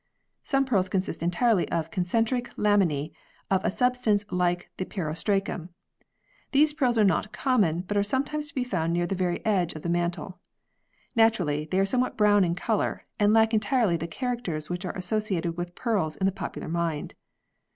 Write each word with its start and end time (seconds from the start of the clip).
Some 0.41 0.65
pearls 0.65 0.89
consist 0.89 1.21
entirely 1.21 1.69
of 1.69 1.91
concentric 1.91 2.49
laminae 2.55 3.11
of 3.51 3.63
a 3.63 3.69
substance 3.69 4.25
like 4.31 4.71
the 4.77 4.83
peri 4.85 5.11
ostracum. 5.13 5.69
These 6.53 6.73
pearls 6.73 6.97
are 6.97 7.03
not 7.03 7.31
common 7.31 7.81
but 7.81 7.95
are 7.95 8.01
sometimes 8.01 8.47
to 8.47 8.55
be 8.55 8.63
found 8.63 8.93
near 8.93 9.05
the 9.05 9.13
very 9.13 9.45
edge 9.45 9.73
of 9.73 9.83
the 9.83 9.89
mantle. 9.89 10.39
Naturally, 11.15 11.65
they 11.69 11.77
are 11.79 11.85
somewhat 11.85 12.17
brown 12.17 12.43
in 12.43 12.55
colour 12.55 13.05
and 13.19 13.31
lack 13.31 13.53
entirely 13.53 13.95
the 13.95 14.07
characters 14.07 14.71
which 14.71 14.85
are 14.85 14.97
associated 14.97 15.55
with 15.55 15.75
pearls 15.75 16.15
in 16.15 16.25
the 16.25 16.31
popular 16.31 16.67
mind. 16.67 17.13